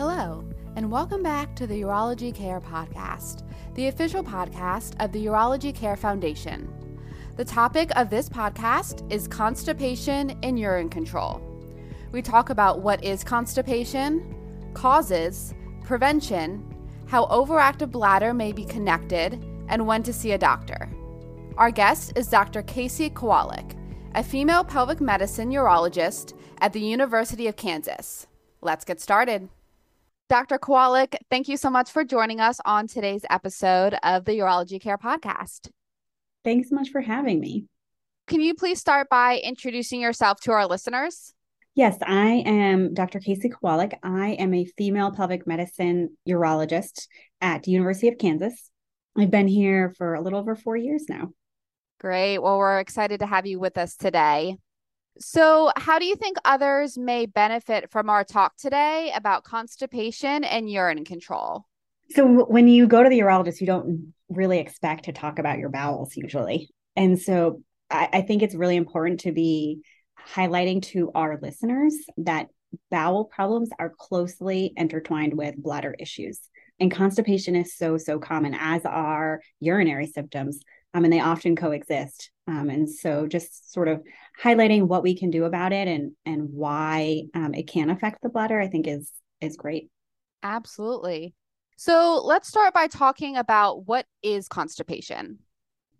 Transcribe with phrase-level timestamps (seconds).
[0.00, 0.42] Hello,
[0.76, 3.42] and welcome back to the Urology Care Podcast,
[3.74, 6.72] the official podcast of the Urology Care Foundation.
[7.36, 11.42] The topic of this podcast is constipation and urine control.
[12.12, 14.34] We talk about what is constipation,
[14.72, 15.52] causes,
[15.84, 16.64] prevention,
[17.06, 19.34] how overactive bladder may be connected,
[19.68, 20.88] and when to see a doctor.
[21.58, 22.62] Our guest is Dr.
[22.62, 23.76] Casey Kowalik,
[24.14, 26.32] a female pelvic medicine urologist
[26.62, 28.26] at the University of Kansas.
[28.62, 29.50] Let's get started.
[30.30, 30.60] Dr.
[30.60, 34.96] Kowalik, thank you so much for joining us on today's episode of the Urology Care
[34.96, 35.70] Podcast.
[36.44, 37.64] Thanks so much for having me.
[38.28, 41.34] Can you please start by introducing yourself to our listeners?
[41.74, 43.18] Yes, I am Dr.
[43.18, 43.94] Casey Kowalik.
[44.04, 47.08] I am a female pelvic medicine urologist
[47.40, 48.70] at the University of Kansas.
[49.18, 51.30] I've been here for a little over four years now.
[51.98, 52.38] Great.
[52.38, 54.58] Well, we're excited to have you with us today.
[55.20, 60.70] So, how do you think others may benefit from our talk today about constipation and
[60.70, 61.66] urine control?
[62.10, 65.68] So, when you go to the urologist, you don't really expect to talk about your
[65.68, 66.70] bowels usually.
[66.96, 69.82] And so, I, I think it's really important to be
[70.34, 72.48] highlighting to our listeners that
[72.90, 76.40] bowel problems are closely intertwined with bladder issues.
[76.78, 80.60] And constipation is so, so common, as are urinary symptoms
[80.94, 82.30] um, and they often coexist.
[82.46, 84.02] Um, and so, just sort of
[84.42, 88.28] highlighting what we can do about it and and why um, it can affect the
[88.28, 89.10] bladder, I think is
[89.40, 89.88] is great.
[90.42, 91.34] Absolutely.
[91.76, 95.38] So let's start by talking about what is constipation.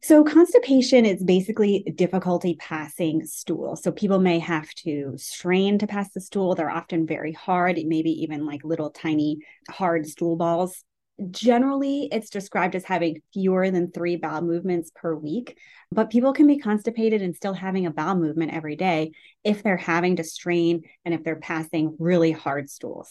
[0.03, 3.77] So, constipation is basically difficulty passing stool.
[3.77, 6.55] So, people may have to strain to pass the stool.
[6.55, 9.39] They're often very hard, maybe even like little tiny
[9.71, 10.85] hard stool balls
[11.31, 15.59] generally it's described as having fewer than three bowel movements per week
[15.93, 19.77] but people can be constipated and still having a bowel movement every day if they're
[19.77, 23.11] having to strain and if they're passing really hard stools.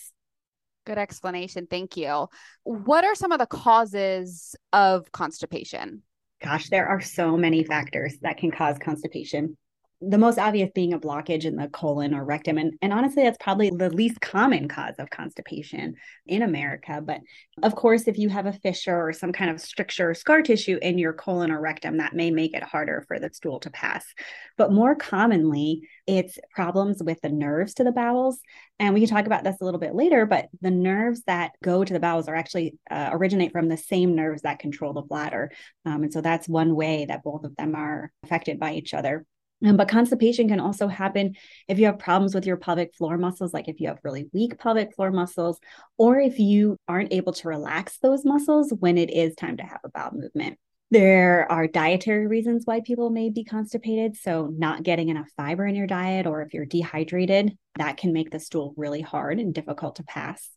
[0.85, 1.67] Good explanation.
[1.69, 2.27] Thank you.
[2.63, 6.03] What are some of the causes of constipation?
[6.41, 9.57] Gosh there are so many factors that can cause constipation
[10.01, 12.57] the most obvious being a blockage in the colon or rectum.
[12.57, 15.95] And, and honestly, that's probably the least common cause of constipation
[16.25, 17.01] in America.
[17.03, 17.19] But
[17.63, 20.79] of course, if you have a fissure or some kind of stricture or scar tissue
[20.81, 24.05] in your colon or rectum, that may make it harder for the stool to pass.
[24.57, 28.39] But more commonly, it's problems with the nerves to the bowels.
[28.79, 31.83] And we can talk about this a little bit later, but the nerves that go
[31.83, 35.51] to the bowels are actually uh, originate from the same nerves that control the bladder.
[35.85, 39.25] Um, and so that's one way that both of them are affected by each other.
[39.65, 41.35] Um, but constipation can also happen
[41.67, 44.57] if you have problems with your pelvic floor muscles, like if you have really weak
[44.57, 45.59] pelvic floor muscles,
[45.97, 49.81] or if you aren't able to relax those muscles when it is time to have
[49.83, 50.57] a bowel movement.
[50.91, 54.15] There are dietary reasons why people may be constipated.
[54.15, 58.31] So, not getting enough fiber in your diet, or if you're dehydrated, that can make
[58.31, 60.49] the stool really hard and difficult to pass.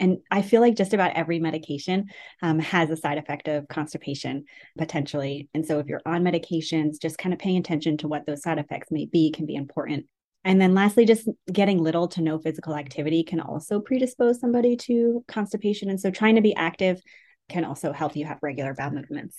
[0.00, 2.06] And I feel like just about every medication
[2.42, 4.44] um, has a side effect of constipation
[4.76, 5.48] potentially.
[5.54, 8.58] And so if you're on medications, just kind of paying attention to what those side
[8.58, 10.06] effects may be can be important.
[10.44, 15.24] And then lastly, just getting little to no physical activity can also predispose somebody to
[15.28, 15.88] constipation.
[15.88, 17.00] And so trying to be active
[17.48, 19.36] can also help you have regular bowel movements.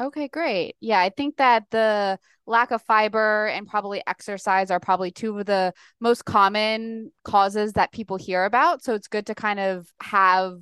[0.00, 0.76] Okay, great.
[0.80, 5.46] Yeah, I think that the lack of fiber and probably exercise are probably two of
[5.46, 8.84] the most common causes that people hear about.
[8.84, 10.60] So it's good to kind of have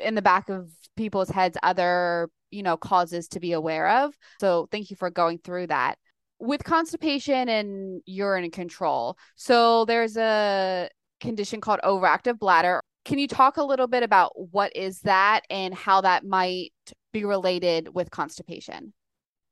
[0.00, 4.14] in the back of people's heads other, you know, causes to be aware of.
[4.40, 5.96] So thank you for going through that.
[6.40, 9.16] With constipation and urine control.
[9.36, 10.90] So there's a
[11.20, 12.80] condition called overactive bladder.
[13.06, 16.72] Can you talk a little bit about what is that and how that might
[17.12, 18.92] be related with constipation?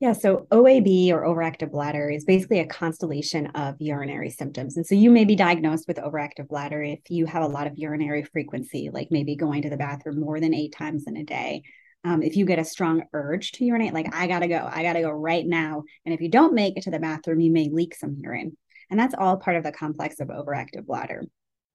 [0.00, 4.76] Yeah, so OAB or overactive bladder is basically a constellation of urinary symptoms.
[4.76, 7.78] And so you may be diagnosed with overactive bladder if you have a lot of
[7.78, 11.62] urinary frequency, like maybe going to the bathroom more than eight times in a day.
[12.02, 15.00] Um, if you get a strong urge to urinate, like I gotta go, I gotta
[15.00, 15.84] go right now.
[16.04, 18.56] And if you don't make it to the bathroom, you may leak some urine.
[18.90, 21.22] And that's all part of the complex of overactive bladder.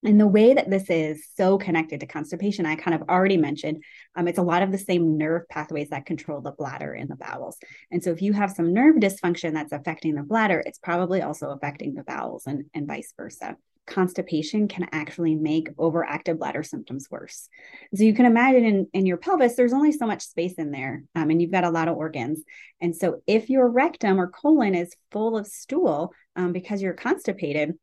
[0.04, 3.84] And the way that this is so connected to constipation, I kind of already mentioned,
[4.16, 7.18] um, it's a lot of the same nerve pathways that control the bladder and the
[7.18, 7.58] bowels.
[7.92, 11.50] And so if you have some nerve dysfunction that's affecting the bladder, it's probably also
[11.50, 13.58] affecting the bowels and, and vice versa.
[13.88, 17.50] Constipation can actually make overactive bladder symptoms worse.
[17.94, 21.04] So you can imagine in, in your pelvis, there's only so much space in there,
[21.16, 22.42] um, and you've got a lot of organs.
[22.80, 27.74] And so if your rectum or colon is full of stool um, because you're constipated,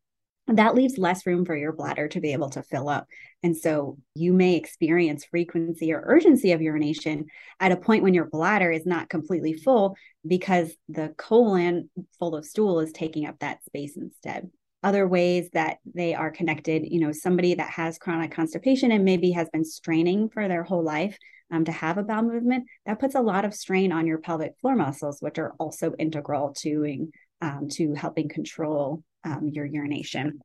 [0.49, 3.07] that leaves less room for your bladder to be able to fill up.
[3.43, 7.27] And so you may experience frequency or urgency of urination
[7.59, 9.97] at a point when your bladder is not completely full
[10.27, 14.51] because the colon full of stool is taking up that space instead.
[14.83, 19.31] other ways that they are connected you know somebody that has chronic constipation and maybe
[19.33, 21.19] has been straining for their whole life
[21.51, 24.53] um, to have a bowel movement that puts a lot of strain on your pelvic
[24.61, 27.09] floor muscles which are also integral to
[27.41, 30.41] um, to helping control um, your urination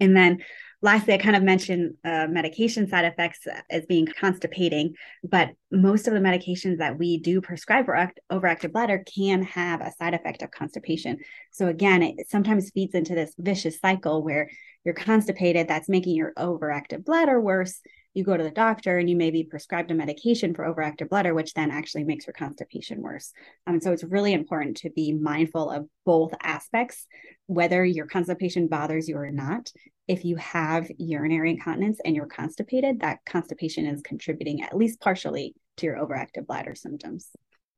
[0.00, 0.42] and then
[0.82, 3.40] lastly, I kind of mentioned uh, medication side effects
[3.70, 4.94] as being constipating,
[5.24, 9.92] but most of the medications that we do prescribe for overactive bladder can have a
[9.92, 11.18] side effect of constipation.
[11.50, 14.50] So again, it sometimes feeds into this vicious cycle where
[14.84, 17.80] you're constipated, that's making your overactive bladder worse.
[18.16, 21.34] You go to the doctor and you may be prescribed a medication for overactive bladder,
[21.34, 23.34] which then actually makes your constipation worse.
[23.66, 27.06] Um, so it's really important to be mindful of both aspects,
[27.44, 29.70] whether your constipation bothers you or not,
[30.08, 35.54] if you have urinary incontinence and you're constipated, that constipation is contributing at least partially
[35.76, 37.28] to your overactive bladder symptoms.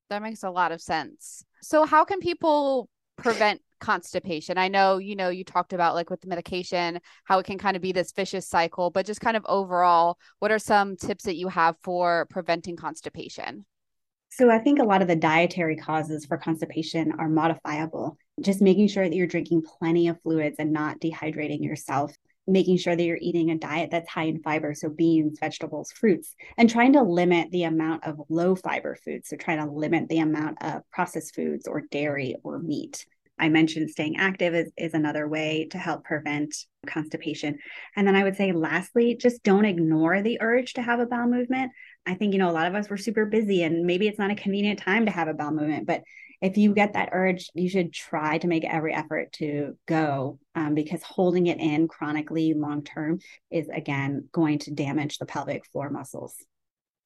[0.09, 1.45] That makes a lot of sense.
[1.63, 4.59] So, how can people prevent constipation?
[4.59, 7.77] I know, you know, you talked about like with the medication, how it can kind
[7.77, 11.37] of be this vicious cycle, but just kind of overall, what are some tips that
[11.37, 13.65] you have for preventing constipation?
[14.31, 18.89] So, I think a lot of the dietary causes for constipation are modifiable just making
[18.89, 22.15] sure that you're drinking plenty of fluids and not dehydrating yourself
[22.51, 26.35] making sure that you're eating a diet that's high in fiber so beans vegetables fruits
[26.57, 30.19] and trying to limit the amount of low fiber foods so trying to limit the
[30.19, 33.07] amount of processed foods or dairy or meat
[33.39, 36.55] i mentioned staying active is, is another way to help prevent
[36.87, 37.57] constipation
[37.97, 41.29] and then i would say lastly just don't ignore the urge to have a bowel
[41.29, 41.73] movement
[42.07, 44.31] i think you know a lot of us were super busy and maybe it's not
[44.31, 46.03] a convenient time to have a bowel movement but
[46.41, 50.75] if you get that urge, you should try to make every effort to go um,
[50.75, 53.19] because holding it in chronically long term
[53.51, 56.37] is again going to damage the pelvic floor muscles.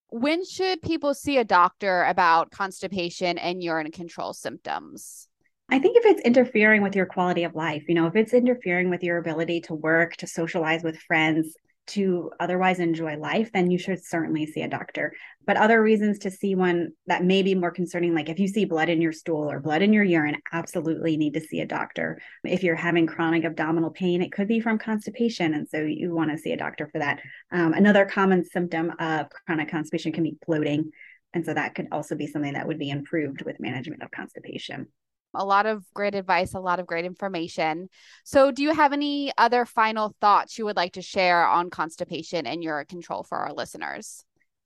[0.09, 5.29] When should people see a doctor about constipation and urine control symptoms?
[5.73, 8.91] I think if it's interfering with your quality of life, you know, if it's interfering
[8.91, 13.79] with your ability to work, to socialize with friends, to otherwise enjoy life, then you
[13.79, 15.15] should certainly see a doctor.
[15.47, 18.67] But other reasons to see one that may be more concerning, like if you see
[18.67, 22.21] blood in your stool or blood in your urine, absolutely need to see a doctor.
[22.45, 25.55] If you're having chronic abdominal pain, it could be from constipation.
[25.55, 27.21] And so you want to see a doctor for that.
[27.51, 30.91] Um, another common symptom of chronic constipation can be bloating.
[31.33, 34.89] And so that could also be something that would be improved with management of constipation
[35.35, 37.89] a lot of great advice, a lot of great information.
[38.25, 42.47] So, do you have any other final thoughts you would like to share on constipation
[42.47, 44.25] and urine control for our listeners?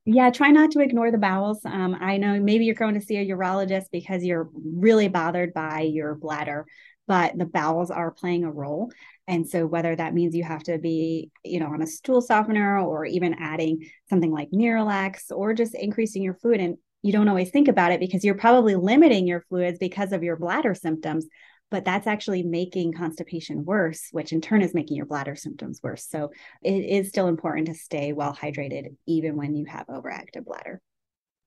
[0.08, 1.64] Yeah, try not to ignore the bowels.
[1.64, 5.80] Um, I know maybe you're going to see a urologist because you're really bothered by
[5.80, 6.64] your bladder,
[7.08, 8.92] but the bowels are playing a role.
[9.26, 12.78] And so, whether that means you have to be, you know, on a stool softener
[12.78, 17.50] or even adding something like Miralax or just increasing your fluid and you don't always
[17.50, 21.26] think about it because you're probably limiting your fluids because of your bladder symptoms
[21.70, 26.06] but that's actually making constipation worse which in turn is making your bladder symptoms worse.
[26.08, 26.30] So
[26.62, 30.80] it is still important to stay well hydrated even when you have overactive bladder.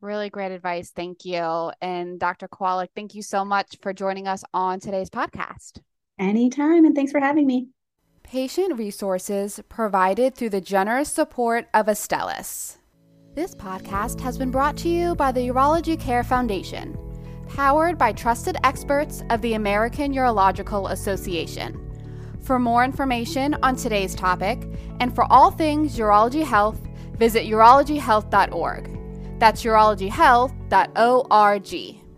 [0.02, 0.92] Really great advice.
[0.96, 1.72] Thank you.
[1.82, 5.80] And dr kowalik thank you so much for joining us on today's podcast.
[6.18, 7.70] Anytime and thanks for having me.
[8.24, 12.79] Patient resources provided through the generous support of astellas
[13.36, 16.96] this podcast has been brought to you by the Urology Care Foundation,
[17.48, 21.86] powered by trusted experts of the American Urological Association.
[22.42, 24.68] For more information on today's topic
[25.00, 26.80] and for all things urology health,
[27.18, 29.40] visit urologyhealth.org.
[29.40, 32.09] That's urologyhealth.org.